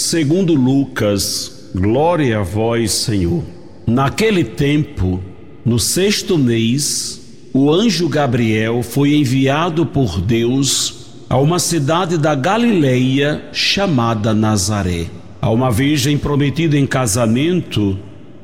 segundo 0.00 0.54
Lucas. 0.54 1.70
Glória 1.74 2.40
a 2.40 2.42
vós, 2.42 2.92
Senhor. 2.92 3.42
Naquele 3.86 4.44
tempo, 4.44 5.20
no 5.64 5.78
sexto 5.78 6.36
mês, 6.36 7.20
o 7.52 7.70
anjo 7.70 8.08
Gabriel 8.08 8.82
foi 8.82 9.14
enviado 9.14 9.86
por 9.86 10.20
Deus 10.20 11.06
a 11.28 11.38
uma 11.38 11.58
cidade 11.58 12.18
da 12.18 12.34
Galileia 12.34 13.44
chamada 13.52 14.34
Nazaré, 14.34 15.06
a 15.40 15.50
uma 15.50 15.70
virgem 15.70 16.18
prometida 16.18 16.76
em 16.76 16.86
casamento 16.86 17.98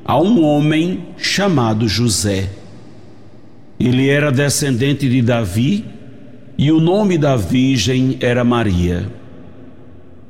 a 0.04 0.20
um 0.20 0.45
homem 0.45 1.07
chamado 1.16 1.88
José 1.88 2.51
ele 3.79 4.09
era 4.09 4.32
descendente 4.32 5.09
de 5.09 5.20
Davi 5.20 5.84
e 6.57 6.73
o 6.73 6.80
nome 6.80 7.18
da 7.18 7.37
virgem 7.37 8.16
era 8.20 8.43
Maria. 8.43 9.07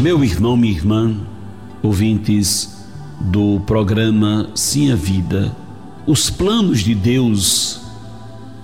Meu 0.00 0.22
irmão, 0.22 0.56
minha 0.56 0.72
irmã, 0.72 1.12
ouvintes 1.82 2.86
do 3.20 3.58
programa 3.66 4.48
Sim 4.54 4.92
a 4.92 4.94
Vida, 4.94 5.52
os 6.06 6.30
planos 6.30 6.84
de 6.84 6.94
Deus 6.94 7.80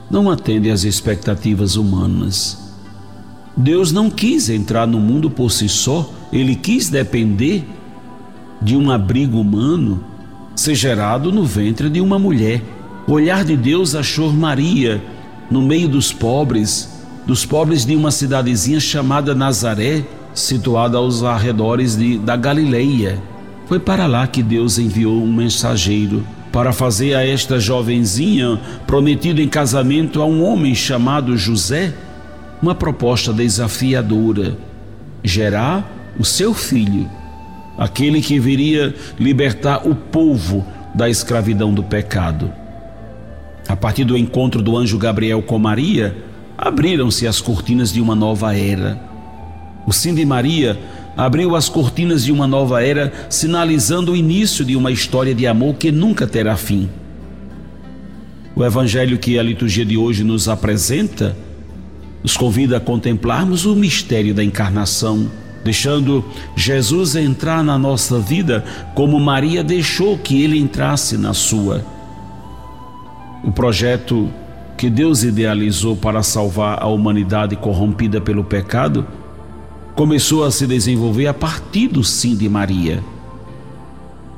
não 0.09 0.31
atendem 0.31 0.71
às 0.71 0.85
expectativas 0.85 1.75
humanas. 1.75 2.73
Deus 3.57 3.91
não 3.91 4.09
quis 4.09 4.49
entrar 4.49 4.87
no 4.87 5.01
mundo 5.01 5.29
por 5.29 5.51
si 5.51 5.69
só, 5.69 6.09
ele 6.33 6.55
quis 6.55 6.89
depender 6.89 7.65
de 8.63 8.77
um 8.77 8.89
abrigo 8.89 9.41
humano 9.41 10.05
ser 10.55 10.77
gerado 10.77 11.33
no 11.33 11.45
ventre 11.45 11.91
de 11.91 12.01
uma 12.01 12.17
mulher. 12.17 12.63
O 13.09 13.13
olhar 13.13 13.45
de 13.45 13.57
Deus 13.57 13.97
achou 13.97 14.33
Maria 14.33 15.03
no 15.51 15.61
meio 15.61 15.89
dos 15.89 16.13
pobres, 16.13 16.89
dos 17.27 17.45
pobres 17.45 17.85
de 17.85 17.97
uma 17.97 18.13
cidadezinha 18.13 18.79
chamada 18.79 19.35
Nazaré, 19.35 20.05
situada 20.35 20.99
aos 20.99 21.23
arredores 21.23 21.97
de, 21.97 22.19
da 22.19 22.37
Galileia. 22.37 23.23
Foi 23.67 23.79
para 23.79 24.07
lá 24.07 24.27
que 24.27 24.43
Deus 24.43 24.79
enviou 24.79 25.23
um 25.23 25.33
mensageiro 25.33 26.27
para 26.53 26.73
fazer 26.73 27.15
a 27.15 27.27
esta 27.27 27.59
jovenzinha 27.59 28.61
prometida 28.87 29.41
em 29.41 29.49
casamento 29.49 30.21
a 30.21 30.27
um 30.27 30.45
homem 30.45 30.75
chamado 30.75 31.37
José 31.37 31.95
uma 32.61 32.75
proposta 32.75 33.33
desafiadora: 33.33 34.57
gerar 35.23 36.15
o 36.19 36.25
seu 36.25 36.55
filho, 36.55 37.09
aquele 37.79 38.21
que 38.21 38.39
viria 38.39 38.95
libertar 39.19 39.87
o 39.87 39.95
povo 39.95 40.65
da 40.95 41.09
escravidão 41.09 41.73
do 41.73 41.83
pecado. 41.83 42.53
A 43.67 43.75
partir 43.75 44.05
do 44.05 44.17
encontro 44.17 44.63
do 44.63 44.77
anjo 44.77 44.99
Gabriel 44.99 45.43
com 45.43 45.59
Maria, 45.59 46.17
abriram-se 46.57 47.27
as 47.27 47.41
cortinas 47.41 47.93
de 47.93 48.01
uma 48.01 48.15
nova 48.15 48.57
era. 48.57 49.14
O 49.87 49.93
sim 49.93 50.15
de 50.15 50.25
Maria 50.25 50.79
abriu 51.17 51.55
as 51.55 51.69
cortinas 51.69 52.25
de 52.25 52.33
uma 52.33 52.47
nova 52.47 52.83
era, 52.83 53.13
sinalizando 53.29 54.13
o 54.13 54.17
início 54.17 54.65
de 54.65 54.77
uma 54.77 54.91
história 54.91 55.35
de 55.35 55.47
amor 55.47 55.75
que 55.75 55.93
nunca 55.93 56.27
terá 56.27 56.57
fim. 56.57 56.89
O 58.57 58.65
evangelho 58.65 59.19
que 59.19 59.39
a 59.39 59.43
liturgia 59.43 59.85
de 59.85 59.97
hoje 59.97 60.25
nos 60.25 60.49
apresenta 60.49 61.37
nos 62.25 62.39
convida 62.39 62.79
a 62.79 62.81
contemplarmos 62.81 63.67
o 63.67 63.77
mistério 63.77 64.33
da 64.33 64.43
encarnação, 64.43 65.31
deixando 65.63 66.25
Jesus 66.57 67.17
entrar 67.17 67.63
na 67.63 67.79
nossa 67.79 68.19
vida 68.19 68.65
como 68.95 69.21
Maria 69.21 69.63
deixou 69.63 70.17
que 70.17 70.43
ele 70.43 70.59
entrasse 70.59 71.19
na 71.19 71.35
sua. 71.35 71.85
O 73.45 73.53
projeto 73.53 74.31
que 74.79 74.89
Deus 74.89 75.23
idealizou 75.23 75.95
para 75.95 76.23
salvar 76.23 76.83
a 76.83 76.87
humanidade 76.87 77.57
corrompida 77.57 78.23
pelo 78.23 78.43
pecado 78.43 79.07
começou 79.95 80.45
a 80.45 80.51
se 80.51 80.67
desenvolver 80.67 81.27
a 81.27 81.35
partir 81.35 81.89
do 81.89 82.03
sim 82.03 82.35
de 82.35 82.49
Maria. 82.49 83.03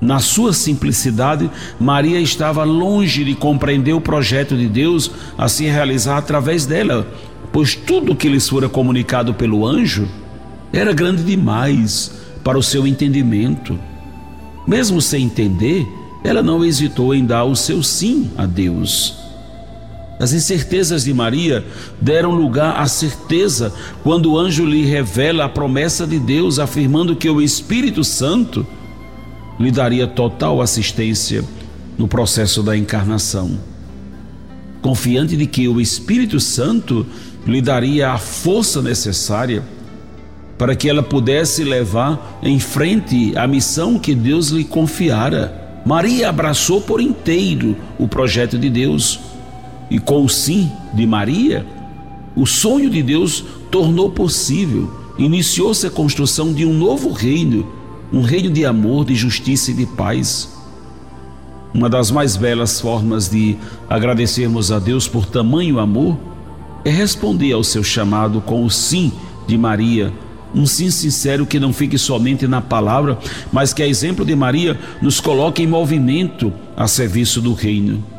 Na 0.01 0.19
sua 0.19 0.53
simplicidade, 0.53 1.51
Maria 1.81 2.21
estava 2.21 2.65
longe 2.65 3.25
de 3.25 3.35
compreender 3.35 3.95
o 3.95 4.01
projeto 4.01 4.57
de 4.57 4.69
Deus 4.69 5.11
a 5.39 5.49
se 5.49 5.65
realizar 5.65 6.19
através 6.19 6.67
dela, 6.67 7.11
pois 7.51 7.75
tudo 7.75 8.15
que 8.15 8.29
lhes 8.29 8.49
fora 8.49 8.69
comunicado 8.69 9.33
pelo 9.33 9.67
anjo 9.67 10.07
era 10.73 10.93
grande 10.93 11.23
demais 11.23 12.13
para 12.45 12.59
o 12.59 12.63
seu 12.63 12.87
entendimento. 12.87 13.79
Mesmo 14.67 15.01
sem 15.01 15.25
entender, 15.25 15.87
ela 16.23 16.43
não 16.43 16.65
hesitou 16.65 17.15
em 17.15 17.25
dar 17.25 17.45
o 17.45 17.57
seu 17.57 17.83
sim 17.83 18.31
a 18.37 18.45
Deus. 18.45 19.26
As 20.19 20.33
incertezas 20.33 21.05
de 21.05 21.13
Maria 21.13 21.65
deram 22.01 22.35
lugar 22.35 22.81
à 22.81 22.87
certeza 22.87 23.73
quando 24.03 24.33
o 24.33 24.39
anjo 24.39 24.65
lhe 24.65 24.85
revela 24.85 25.45
a 25.45 25.49
promessa 25.49 26.07
de 26.07 26.19
Deus, 26.19 26.59
afirmando 26.59 27.15
que 27.15 27.29
o 27.29 27.43
Espírito 27.43 28.03
Santo 28.03 28.67
lhe 29.61 29.71
daria 29.71 30.07
total 30.07 30.63
assistência 30.63 31.45
no 31.99 32.09
processo 32.09 32.63
da 32.63 32.77
encarnação. 32.77 33.59
Confiante 34.81 35.37
de 35.37 35.47
que 35.47 35.69
o 35.69 35.81
Espírito 35.81 36.41
Santo 36.41 37.07
lhe 37.47 37.61
daria 37.61 38.13
a 38.13 38.19
força 38.19 38.81
necessária 38.81 39.63
para 40.57 40.75
que 40.75 40.89
ela 40.89 41.03
pudesse 41.03 41.63
levar 41.63 42.39
em 42.43 42.59
frente 42.59 43.37
a 43.37 43.47
missão 43.47 43.99
que 43.99 44.15
Deus 44.15 44.49
lhe 44.49 44.65
confiara. 44.65 45.83
Maria 45.85 46.31
abraçou 46.31 46.81
por 46.81 47.01
inteiro 47.01 47.77
o 47.99 48.09
projeto 48.09 48.59
de 48.59 48.71
Deus 48.71 49.21
e 49.91 49.99
com 49.99 50.25
o 50.25 50.29
sim 50.29 50.71
de 50.93 51.07
Maria, 51.07 51.67
o 52.35 52.47
sonho 52.47 52.91
de 52.91 53.03
Deus 53.03 53.45
tornou 53.71 54.11
possível. 54.11 54.91
Iniciou-se 55.19 55.87
a 55.87 55.91
construção 55.91 56.53
de 56.53 56.67
um 56.67 56.75
novo 56.75 57.11
reino, 57.11 57.67
um 58.13 58.21
reino 58.21 58.51
de 58.51 58.65
amor, 58.65 59.05
de 59.05 59.15
justiça 59.15 59.71
e 59.71 59.75
de 59.75 59.87
paz. 59.87 60.55
Uma 61.73 61.89
das 61.89 62.11
mais 62.11 62.37
belas 62.37 62.81
formas 62.81 63.29
de 63.29 63.57
agradecermos 63.89 64.71
a 64.71 64.79
Deus 64.79 65.09
por 65.09 65.27
tamanho 65.27 65.79
amor 65.79 66.17
é 66.85 66.91
responder 66.91 67.53
ao 67.53 67.65
seu 67.65 67.83
chamado 67.83 68.41
com 68.41 68.65
o 68.65 68.71
sim 68.71 69.13
de 69.47 69.57
Maria, 69.57 70.13
um 70.55 70.67
sim 70.67 70.91
sincero 70.91 71.47
que 71.47 71.61
não 71.61 71.73
fique 71.73 71.99
somente 71.99 72.47
na 72.47 72.61
palavra, 72.61 73.19
mas 73.53 73.73
que, 73.73 73.83
a 73.83 73.87
exemplo 73.87 74.25
de 74.25 74.35
Maria, 74.35 74.79
nos 75.03 75.21
coloque 75.21 75.63
em 75.63 75.67
movimento 75.67 76.53
a 76.77 76.87
serviço 76.87 77.41
do 77.41 77.53
reino. 77.53 78.16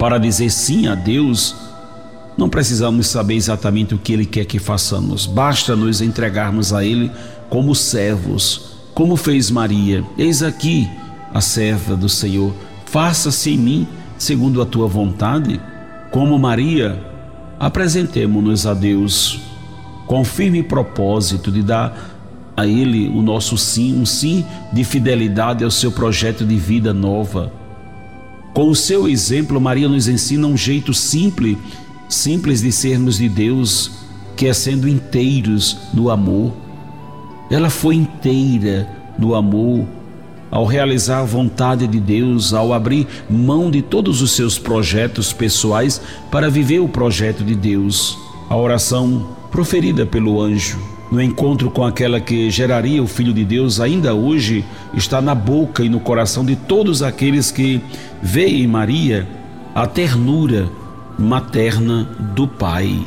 Para 0.00 0.16
dizer 0.16 0.48
sim 0.48 0.86
a 0.86 0.94
Deus, 0.94 1.54
não 2.34 2.48
precisamos 2.48 3.06
saber 3.06 3.34
exatamente 3.34 3.94
o 3.94 3.98
que 3.98 4.14
Ele 4.14 4.24
quer 4.24 4.46
que 4.46 4.58
façamos, 4.58 5.26
basta 5.26 5.76
nos 5.76 6.00
entregarmos 6.00 6.72
a 6.72 6.82
Ele 6.82 7.10
como 7.50 7.74
servos, 7.74 8.78
como 8.94 9.14
fez 9.14 9.50
Maria. 9.50 10.02
Eis 10.16 10.42
aqui 10.42 10.88
a 11.34 11.42
serva 11.42 11.94
do 11.94 12.08
Senhor, 12.08 12.54
faça-se 12.86 13.50
em 13.50 13.58
mim 13.58 13.88
segundo 14.16 14.62
a 14.62 14.64
tua 14.64 14.88
vontade. 14.88 15.60
Como 16.10 16.38
Maria, 16.38 16.98
apresentemo-nos 17.58 18.66
a 18.66 18.72
Deus 18.72 19.38
com 20.06 20.24
firme 20.24 20.62
propósito 20.62 21.52
de 21.52 21.62
dar 21.62 21.94
a 22.56 22.66
Ele 22.66 23.06
o 23.08 23.20
nosso 23.20 23.58
sim, 23.58 24.00
um 24.00 24.06
sim 24.06 24.46
de 24.72 24.82
fidelidade 24.82 25.62
ao 25.62 25.70
seu 25.70 25.92
projeto 25.92 26.42
de 26.42 26.56
vida 26.56 26.94
nova 26.94 27.59
com 28.52 28.68
o 28.68 28.74
seu 28.74 29.08
exemplo, 29.08 29.60
Maria 29.60 29.88
nos 29.88 30.08
ensina 30.08 30.46
um 30.46 30.56
jeito 30.56 30.92
simples, 30.92 31.56
simples 32.08 32.60
de 32.60 32.72
sermos 32.72 33.18
de 33.18 33.28
Deus, 33.28 33.92
que 34.36 34.46
é 34.46 34.52
sendo 34.52 34.88
inteiros 34.88 35.76
no 35.94 36.10
amor. 36.10 36.52
Ela 37.50 37.70
foi 37.70 37.94
inteira 37.94 38.88
no 39.18 39.34
amor 39.34 39.86
ao 40.50 40.64
realizar 40.64 41.20
a 41.20 41.24
vontade 41.24 41.86
de 41.86 42.00
Deus, 42.00 42.52
ao 42.52 42.72
abrir 42.72 43.06
mão 43.28 43.70
de 43.70 43.80
todos 43.82 44.20
os 44.20 44.32
seus 44.32 44.58
projetos 44.58 45.32
pessoais 45.32 46.00
para 46.30 46.50
viver 46.50 46.80
o 46.80 46.88
projeto 46.88 47.44
de 47.44 47.54
Deus. 47.54 48.18
A 48.48 48.56
oração 48.56 49.28
proferida 49.50 50.04
pelo 50.04 50.40
anjo 50.40 50.99
no 51.10 51.20
encontro 51.20 51.70
com 51.70 51.84
aquela 51.84 52.20
que 52.20 52.50
geraria 52.50 53.02
o 53.02 53.06
Filho 53.06 53.32
de 53.32 53.44
Deus, 53.44 53.80
ainda 53.80 54.14
hoje 54.14 54.64
está 54.94 55.20
na 55.20 55.34
boca 55.34 55.82
e 55.82 55.88
no 55.88 56.00
coração 56.00 56.44
de 56.44 56.54
todos 56.54 57.02
aqueles 57.02 57.50
que 57.50 57.80
veem 58.22 58.62
em 58.62 58.66
Maria 58.66 59.26
a 59.74 59.86
ternura 59.86 60.70
materna 61.18 62.08
do 62.34 62.46
Pai. 62.46 63.06